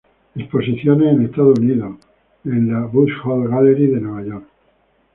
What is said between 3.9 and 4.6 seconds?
Nueva York.